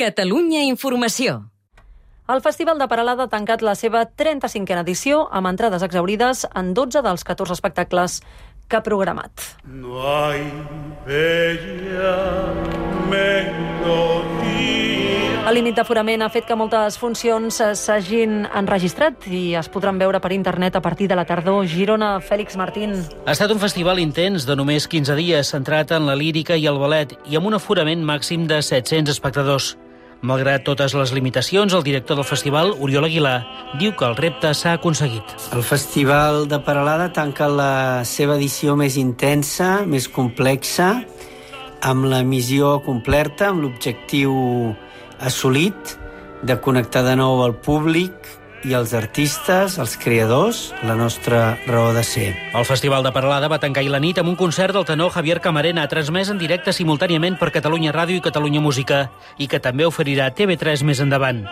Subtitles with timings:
[0.00, 1.50] Catalunya Informació.
[2.32, 7.02] El Festival de Paralada ha tancat la seva 35a edició amb entrades exaurides en 12
[7.04, 8.22] dels 14 espectacles
[8.64, 9.44] que ha programat.
[9.68, 10.40] No hay
[11.04, 12.16] bella
[13.12, 14.70] melodía.
[15.50, 20.32] El límit d'aforament ha fet que moltes funcions s'hagin enregistrat i es podran veure per
[20.32, 21.66] internet a partir de la tardor.
[21.66, 22.96] Girona, Fèlix Martín.
[23.26, 26.78] Ha estat un festival intens de només 15 dies, centrat en la lírica i el
[26.80, 29.74] ballet i amb un aforament màxim de 700 espectadors.
[30.20, 33.38] Malgrat totes les limitacions, el director del festival, Oriol Aguilar,
[33.80, 35.32] diu que el repte s'ha aconseguit.
[35.56, 40.90] El Festival de Paralada tanca la seva edició més intensa, més complexa,
[41.80, 44.34] amb la missió complerta, amb l'objectiu
[45.24, 45.96] assolit
[46.44, 48.12] de connectar de nou el públic
[48.64, 52.34] i els artistes, els creadors, la nostra raó de ser.
[52.54, 55.86] El Festival de Paralada va tancar la nit amb un concert del tenor Javier Camarena,
[55.88, 60.84] transmès en directe simultàniament per Catalunya Ràdio i Catalunya Música, i que també oferirà TV3
[60.84, 61.46] més endavant.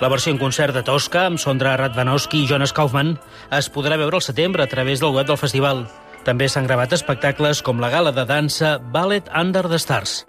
[0.00, 3.16] La versió en concert de Tosca, amb Sondra Radvanowski i Jonas Kaufman,
[3.50, 5.86] es podrà veure al setembre a través del web del festival.
[6.22, 10.22] També s'han gravat espectacles com la gala de dansa Ballet Under the Stars.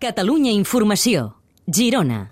[0.00, 1.34] Catalunya Informació.
[1.68, 2.30] Girona.